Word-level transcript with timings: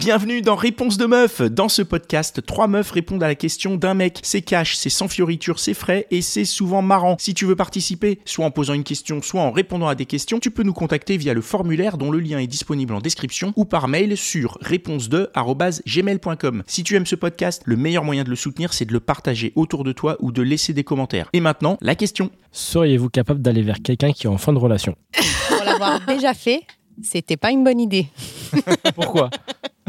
Bienvenue 0.00 0.40
dans 0.40 0.56
Réponse 0.56 0.96
de 0.96 1.04
meuf. 1.04 1.42
Dans 1.42 1.68
ce 1.68 1.82
podcast, 1.82 2.40
trois 2.46 2.68
meufs 2.68 2.90
répondent 2.90 3.22
à 3.22 3.28
la 3.28 3.34
question 3.34 3.76
d'un 3.76 3.92
mec. 3.92 4.18
C'est 4.22 4.40
cash, 4.40 4.74
c'est 4.74 4.88
sans 4.88 5.08
fioriture, 5.08 5.58
c'est 5.58 5.74
frais 5.74 6.06
et 6.10 6.22
c'est 6.22 6.46
souvent 6.46 6.80
marrant. 6.80 7.16
Si 7.18 7.34
tu 7.34 7.44
veux 7.44 7.54
participer, 7.54 8.18
soit 8.24 8.46
en 8.46 8.50
posant 8.50 8.72
une 8.72 8.82
question, 8.82 9.20
soit 9.20 9.42
en 9.42 9.50
répondant 9.50 9.88
à 9.88 9.94
des 9.94 10.06
questions, 10.06 10.40
tu 10.40 10.50
peux 10.50 10.62
nous 10.62 10.72
contacter 10.72 11.18
via 11.18 11.34
le 11.34 11.42
formulaire 11.42 11.98
dont 11.98 12.10
le 12.10 12.18
lien 12.18 12.38
est 12.38 12.46
disponible 12.46 12.94
en 12.94 13.00
description 13.00 13.52
ou 13.56 13.66
par 13.66 13.88
mail 13.88 14.16
sur 14.16 14.56
réponse2@gmail.com. 14.62 16.62
Si 16.66 16.82
tu 16.82 16.96
aimes 16.96 17.04
ce 17.04 17.16
podcast, 17.16 17.60
le 17.66 17.76
meilleur 17.76 18.02
moyen 18.02 18.24
de 18.24 18.30
le 18.30 18.36
soutenir, 18.36 18.72
c'est 18.72 18.86
de 18.86 18.94
le 18.94 19.00
partager 19.00 19.52
autour 19.54 19.84
de 19.84 19.92
toi 19.92 20.16
ou 20.20 20.32
de 20.32 20.40
laisser 20.40 20.72
des 20.72 20.82
commentaires. 20.82 21.28
Et 21.34 21.40
maintenant, 21.40 21.76
la 21.82 21.94
question. 21.94 22.30
Seriez-vous 22.52 23.10
capable 23.10 23.42
d'aller 23.42 23.60
vers 23.60 23.82
quelqu'un 23.82 24.12
qui 24.12 24.26
est 24.26 24.30
en 24.30 24.38
fin 24.38 24.54
de 24.54 24.58
relation? 24.58 24.96
Pour 25.48 25.62
l'avoir 25.62 26.00
déjà 26.06 26.32
fait, 26.32 26.62
c'était 27.02 27.36
pas 27.36 27.50
une 27.50 27.64
bonne 27.64 27.80
idée. 27.80 28.06
Pourquoi? 28.94 29.28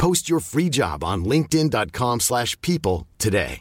Post 0.00 0.28
your 0.30 0.40
free 0.40 0.70
job 0.72 1.04
on 1.04 1.18
linkedin.com/people 1.28 2.20
slash 2.20 2.56
people 2.62 3.04
today. 3.18 3.60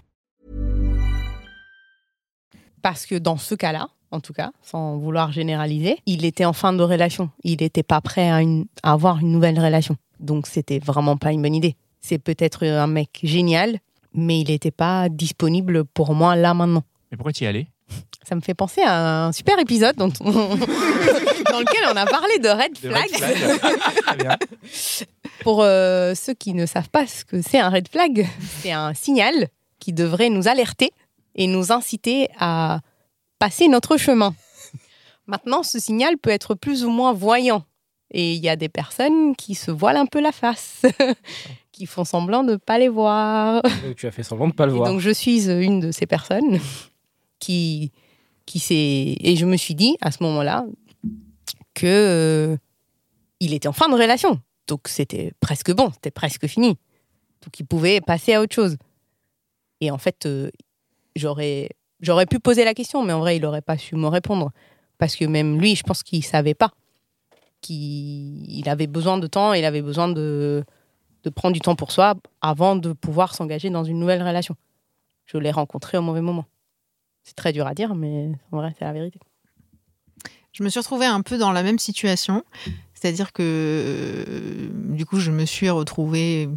Parce 2.81 3.05
que 3.05 3.15
dans 3.15 3.35
ce 3.35 3.55
cas-là, 3.55 3.89
en 4.11 4.21
tout 4.21 4.31
cas, 4.31 4.51
sans 4.63 4.95
vouloir 4.97 5.33
généraliser, 5.33 5.97
il 6.05 6.23
était 6.23 6.45
en 6.45 6.53
fin 6.53 6.71
de 6.71 6.81
relation. 6.81 7.29
Il 7.43 7.57
n'était 7.59 7.83
pas 7.83 7.99
prêt 7.99 8.29
à, 8.31 8.41
une- 8.41 8.67
à 8.83 8.93
avoir 8.93 9.19
une 9.19 9.33
nouvelle 9.33 9.59
relation. 9.59 9.97
Donc 10.21 10.47
c'était 10.47 10.79
vraiment 10.79 11.17
pas 11.17 11.33
une 11.33 11.41
bonne 11.41 11.55
idée. 11.55 11.75
C'est 11.99 12.19
peut-être 12.19 12.65
un 12.65 12.87
mec 12.87 13.19
génial, 13.21 13.79
mais 14.13 14.39
il 14.39 14.47
n'était 14.47 14.71
pas 14.71 15.09
disponible 15.09 15.83
pour 15.83 16.13
moi 16.15 16.37
là 16.37 16.53
maintenant. 16.53 16.83
Mais 17.11 17.17
pourquoi 17.17 17.33
tu 17.33 17.43
y 17.43 17.47
allais 17.47 17.67
Ça 18.23 18.35
me 18.35 18.41
fait 18.41 18.53
penser 18.53 18.81
à 18.85 19.25
un 19.25 19.31
super 19.33 19.59
épisode 19.59 19.97
dont 19.97 20.13
on- 20.21 20.31
dans 21.51 21.59
lequel 21.59 21.83
on 21.91 21.97
a 21.97 22.05
parlé 22.05 22.39
de 22.39 22.47
red 22.47 22.77
flags. 22.77 24.37
Pour 25.43 25.61
euh, 25.61 26.13
ceux 26.15 26.33
qui 26.33 26.53
ne 26.53 26.65
savent 26.65 26.89
pas 26.89 27.07
ce 27.07 27.23
que 27.25 27.41
c'est 27.41 27.59
un 27.59 27.69
red 27.69 27.87
flag, 27.87 28.27
c'est 28.61 28.71
un 28.71 28.93
signal 28.93 29.47
qui 29.79 29.93
devrait 29.93 30.29
nous 30.29 30.47
alerter 30.47 30.91
et 31.35 31.47
nous 31.47 31.71
inciter 31.71 32.27
à 32.39 32.81
passer 33.39 33.67
notre 33.67 33.97
chemin. 33.97 34.35
Maintenant, 35.27 35.63
ce 35.63 35.79
signal 35.79 36.17
peut 36.17 36.31
être 36.31 36.55
plus 36.55 36.83
ou 36.83 36.89
moins 36.89 37.13
voyant. 37.13 37.63
Et 38.11 38.33
il 38.33 38.43
y 38.43 38.49
a 38.49 38.55
des 38.55 38.69
personnes 38.69 39.35
qui 39.35 39.53
se 39.53 39.69
voilent 39.69 39.97
un 39.97 40.07
peu 40.07 40.19
la 40.19 40.31
face, 40.31 40.81
qui 41.71 41.85
font 41.85 42.03
semblant 42.03 42.43
de 42.43 42.53
ne 42.53 42.57
pas 42.57 42.79
les 42.79 42.89
voir. 42.89 43.61
Tu 43.95 44.07
as 44.07 44.11
fait 44.11 44.23
semblant 44.23 44.47
de 44.47 44.53
pas 44.53 44.65
le 44.65 44.73
Et 44.73 44.75
voir. 44.75 44.89
donc 44.89 44.99
je 44.99 45.11
suis 45.11 45.47
une 45.47 45.79
de 45.79 45.91
ces 45.91 46.07
personnes 46.07 46.59
qui, 47.39 47.91
qui 48.47 48.57
s'est... 48.59 49.15
Et 49.21 49.35
je 49.37 49.45
me 49.45 49.55
suis 49.55 49.75
dit 49.75 49.95
à 50.01 50.11
ce 50.11 50.23
moment-là 50.23 50.65
que 51.75 51.85
euh, 51.85 52.57
il 53.39 53.53
était 53.53 53.67
en 53.67 53.73
fin 53.73 53.87
de 53.87 53.93
relation. 53.93 54.41
Donc 54.69 54.87
c'était 54.87 55.33
presque 55.39 55.73
bon, 55.73 55.91
c'était 55.91 56.11
presque 56.11 56.45
fini. 56.47 56.77
Donc 57.41 57.59
il 57.59 57.65
pouvait 57.65 58.01
passer 58.01 58.35
à 58.35 58.41
autre 58.41 58.53
chose. 58.53 58.77
Et 59.81 59.89
en 59.89 59.97
fait, 59.97 60.25
euh, 60.25 60.51
j'aurais, 61.15 61.69
j'aurais 62.01 62.27
pu 62.27 62.39
poser 62.39 62.63
la 62.63 62.75
question, 62.75 63.03
mais 63.03 63.13
en 63.13 63.19
vrai, 63.19 63.35
il 63.35 63.41
n'aurait 63.41 63.63
pas 63.63 63.77
su 63.77 63.95
me 63.95 64.07
répondre. 64.07 64.51
Parce 64.99 65.15
que 65.15 65.25
même 65.25 65.59
lui, 65.59 65.75
je 65.75 65.83
pense 65.83 66.03
qu'il 66.03 66.19
ne 66.19 66.23
savait 66.23 66.53
pas. 66.53 66.71
Qu'il 67.61 68.47
il 68.49 68.69
avait 68.69 68.87
besoin 68.87 69.17
de 69.17 69.25
temps, 69.25 69.53
il 69.53 69.65
avait 69.65 69.81
besoin 69.81 70.07
de, 70.07 70.63
de 71.23 71.29
prendre 71.29 71.53
du 71.53 71.61
temps 71.61 71.75
pour 71.75 71.91
soi 71.91 72.13
avant 72.41 72.75
de 72.75 72.93
pouvoir 72.93 73.33
s'engager 73.33 73.71
dans 73.71 73.83
une 73.83 73.99
nouvelle 73.99 74.21
relation. 74.21 74.55
Je 75.25 75.37
l'ai 75.37 75.51
rencontré 75.51 75.97
au 75.97 76.01
mauvais 76.01 76.21
moment. 76.21 76.45
C'est 77.23 77.35
très 77.35 77.53
dur 77.53 77.65
à 77.65 77.73
dire, 77.73 77.95
mais 77.95 78.29
en 78.51 78.57
vrai, 78.57 78.73
c'est 78.77 78.85
la 78.85 78.93
vérité. 78.93 79.19
Je 80.51 80.63
me 80.63 80.69
suis 80.69 80.79
retrouvée 80.79 81.05
un 81.05 81.21
peu 81.21 81.37
dans 81.37 81.51
la 81.51 81.63
même 81.63 81.79
situation. 81.79 82.43
C'est-à-dire 82.99 83.31
que, 83.31 83.43
euh, 83.43 84.69
du 84.89 85.05
coup, 85.05 85.19
je 85.19 85.31
me 85.31 85.45
suis 85.45 85.69
retrouvée 85.69 86.49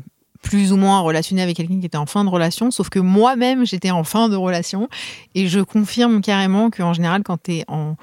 plus 0.42 0.72
ou 0.72 0.76
moins 0.76 1.00
relationnée 1.00 1.42
avec 1.42 1.56
quelqu'un 1.56 1.78
qui 1.78 1.86
était 1.86 1.96
en 1.96 2.06
fin 2.06 2.24
de 2.24 2.30
relation, 2.30 2.72
sauf 2.72 2.88
que 2.88 2.98
moi-même, 2.98 3.64
j'étais 3.64 3.92
en 3.92 4.02
fin 4.02 4.28
de 4.28 4.34
relation. 4.34 4.88
Et 5.36 5.46
je 5.46 5.60
confirme 5.60 6.20
carrément 6.20 6.70
qu'en 6.70 6.92
général, 6.94 7.22
quand 7.22 7.40
tu 7.42 7.58
es 7.58 7.64
en. 7.68 7.96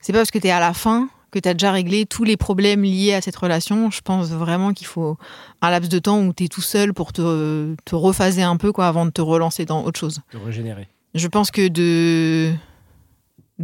C'est 0.00 0.12
pas 0.12 0.20
parce 0.20 0.30
que 0.30 0.38
tu 0.38 0.46
es 0.46 0.50
à 0.50 0.60
la 0.60 0.72
fin 0.72 1.08
que 1.30 1.38
tu 1.38 1.48
as 1.48 1.52
déjà 1.52 1.72
réglé 1.72 2.06
tous 2.06 2.24
les 2.24 2.36
problèmes 2.36 2.82
liés 2.82 3.12
à 3.12 3.20
cette 3.20 3.36
relation. 3.36 3.90
Je 3.90 4.00
pense 4.00 4.28
vraiment 4.28 4.72
qu'il 4.72 4.86
faut 4.86 5.18
un 5.60 5.70
laps 5.70 5.90
de 5.90 5.98
temps 5.98 6.20
où 6.22 6.32
tu 6.32 6.44
es 6.44 6.48
tout 6.48 6.62
seul 6.62 6.94
pour 6.94 7.12
te, 7.12 7.74
te 7.84 7.94
rephaser 7.94 8.42
un 8.42 8.56
peu 8.56 8.72
quoi, 8.72 8.86
avant 8.86 9.04
de 9.04 9.10
te 9.10 9.20
relancer 9.20 9.66
dans 9.66 9.84
autre 9.84 9.98
chose. 9.98 10.20
De 10.32 10.38
régénérer. 10.38 10.88
Je 11.14 11.28
pense 11.28 11.50
que 11.50 11.68
de, 11.68 12.52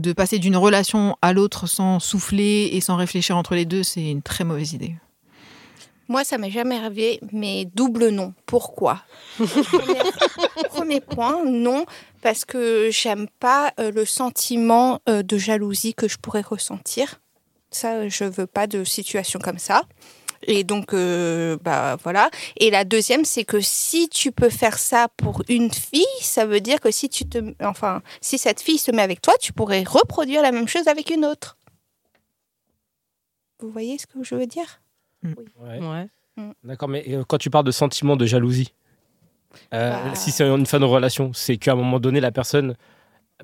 de 0.00 0.12
passer 0.12 0.38
d'une 0.38 0.56
relation 0.56 1.16
à 1.22 1.32
l'autre 1.32 1.66
sans 1.66 2.00
souffler 2.00 2.70
et 2.72 2.80
sans 2.80 2.96
réfléchir 2.96 3.36
entre 3.36 3.54
les 3.54 3.64
deux, 3.64 3.82
c'est 3.82 4.10
une 4.10 4.22
très 4.22 4.44
mauvaise 4.44 4.72
idée. 4.72 4.94
Moi, 6.08 6.24
ça 6.24 6.38
m'est 6.38 6.50
jamais 6.50 6.76
arrivé, 6.76 7.20
mais 7.32 7.66
double 7.72 8.08
non. 8.08 8.34
Pourquoi? 8.44 9.04
Premier- 10.70 11.00
point, 11.08 11.44
non, 11.44 11.84
parce 12.20 12.44
que 12.44 12.88
j'aime 12.90 13.28
pas 13.38 13.72
euh, 13.78 13.92
le 13.92 14.04
sentiment 14.04 14.98
euh, 15.08 15.22
de 15.22 15.38
jalousie 15.38 15.94
que 15.94 16.08
je 16.08 16.16
pourrais 16.18 16.40
ressentir. 16.40 17.20
Ça, 17.70 18.08
je 18.08 18.24
veux 18.24 18.48
pas 18.48 18.66
de 18.66 18.82
situation 18.82 19.38
comme 19.38 19.58
ça. 19.58 19.82
Et 20.46 20.64
donc, 20.64 20.94
euh, 20.94 21.58
bah 21.62 21.96
voilà. 22.02 22.30
Et 22.56 22.70
la 22.70 22.84
deuxième, 22.84 23.24
c'est 23.26 23.44
que 23.44 23.60
si 23.60 24.08
tu 24.08 24.32
peux 24.32 24.48
faire 24.48 24.78
ça 24.78 25.08
pour 25.18 25.42
une 25.48 25.70
fille, 25.70 26.04
ça 26.22 26.46
veut 26.46 26.60
dire 26.60 26.80
que 26.80 26.90
si 26.90 27.08
tu 27.10 27.26
te, 27.26 27.38
enfin, 27.62 28.02
si 28.22 28.38
cette 28.38 28.60
fille 28.60 28.78
se 28.78 28.90
met 28.90 29.02
avec 29.02 29.20
toi, 29.20 29.34
tu 29.40 29.52
pourrais 29.52 29.82
reproduire 29.82 30.40
la 30.42 30.50
même 30.52 30.66
chose 30.68 30.88
avec 30.88 31.10
une 31.10 31.24
autre. 31.26 31.58
Vous 33.60 33.70
voyez 33.70 33.98
ce 33.98 34.06
que 34.06 34.22
je 34.24 34.34
veux 34.34 34.46
dire? 34.46 34.80
Ouais. 35.22 35.78
Ouais. 35.80 36.06
D'accord, 36.64 36.88
mais 36.88 37.04
euh, 37.08 37.22
quand 37.28 37.36
tu 37.36 37.50
parles 37.50 37.66
de 37.66 37.70
sentiment 37.70 38.16
de 38.16 38.24
jalousie, 38.24 38.72
euh, 39.74 39.90
Bah. 39.92 40.14
si 40.14 40.30
c'est 40.30 40.44
une 40.48 40.64
fin 40.64 40.80
de 40.80 40.84
relation, 40.86 41.32
c'est 41.34 41.58
qu'à 41.58 41.72
un 41.72 41.74
moment 41.74 42.00
donné, 42.00 42.20
la 42.20 42.32
personne, 42.32 42.74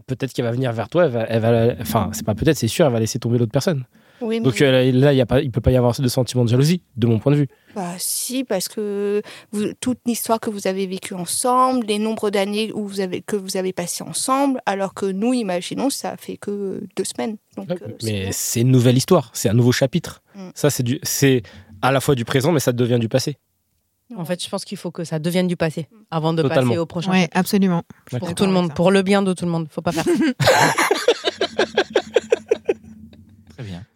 peut-être 0.06 0.32
qu'elle 0.32 0.46
va 0.46 0.52
venir 0.52 0.72
vers 0.72 0.88
toi, 0.88 1.04
elle 1.04 1.10
va, 1.10 1.24
elle 1.24 1.40
va- 1.42 1.74
enfin, 1.82 2.08
c'est 2.14 2.24
pas 2.24 2.34
peut-être, 2.34 2.56
c'est 2.56 2.68
sûr, 2.68 2.86
elle 2.86 2.92
va 2.92 3.00
laisser 3.00 3.18
tomber 3.18 3.36
l'autre 3.36 3.52
personne. 3.52 3.84
Oui, 4.20 4.40
Donc 4.40 4.60
euh, 4.62 4.90
là, 4.92 5.12
il 5.12 5.24
il 5.44 5.50
peut 5.50 5.60
pas 5.60 5.70
y 5.70 5.76
avoir 5.76 5.98
de 6.00 6.08
sentiment 6.08 6.44
de 6.44 6.48
jalousie, 6.48 6.82
de 6.96 7.06
mon 7.06 7.18
point 7.18 7.32
de 7.32 7.36
vue. 7.36 7.48
Bah 7.74 7.92
si, 7.98 8.44
parce 8.44 8.68
que 8.68 9.20
vous- 9.52 9.72
toute 9.80 9.98
l'histoire 10.06 10.40
que 10.40 10.48
vous 10.48 10.66
avez 10.66 10.86
vécue 10.86 11.14
ensemble, 11.14 11.86
les 11.86 11.98
nombres 11.98 12.30
d'années 12.30 12.72
où 12.72 12.86
vous 12.86 13.00
avez, 13.00 13.20
que 13.20 13.36
vous 13.36 13.56
avez 13.58 13.72
passé 13.74 14.02
ensemble, 14.02 14.60
alors 14.64 14.94
que 14.94 15.04
nous, 15.06 15.34
imaginons, 15.34 15.90
ça 15.90 16.16
fait 16.16 16.36
que 16.38 16.82
deux 16.96 17.04
semaines. 17.04 17.36
Donc, 17.56 17.70
euh, 17.70 17.76
mais 18.04 18.28
c'est 18.32 18.62
une 18.62 18.70
nouvelle 18.70 18.96
histoire, 18.96 19.30
c'est 19.34 19.48
un 19.50 19.54
nouveau 19.54 19.72
chapitre. 19.72 20.22
Mm. 20.34 20.48
Ça, 20.54 20.70
c'est 20.70 20.82
du, 20.82 20.98
c'est 21.02 21.42
à 21.82 21.92
la 21.92 22.00
fois 22.00 22.14
du 22.14 22.24
présent, 22.24 22.52
mais 22.52 22.60
ça 22.60 22.72
devient 22.72 22.98
du 22.98 23.08
passé. 23.10 23.36
En 24.16 24.24
fait, 24.24 24.40
je 24.42 24.48
pense 24.48 24.64
qu'il 24.64 24.78
faut 24.78 24.92
que 24.92 25.02
ça 25.04 25.18
devienne 25.18 25.48
du 25.48 25.56
passé 25.56 25.88
avant 26.12 26.32
de 26.32 26.40
Totalement. 26.40 26.70
passer 26.70 26.78
au 26.78 26.86
prochain. 26.86 27.10
Ouais, 27.10 27.28
absolument. 27.32 27.82
Pour 28.08 28.20
D'accord. 28.20 28.34
tout 28.36 28.46
le 28.46 28.52
monde, 28.52 28.72
pour 28.72 28.90
le 28.92 29.02
bien 29.02 29.20
de 29.20 29.32
tout 29.34 29.44
le 29.44 29.50
monde. 29.50 29.66
Faut 29.68 29.82
pas 29.82 29.90
faire 29.92 30.04
ça. 30.04 30.10
Très 33.56 33.64
bien. 33.64 33.82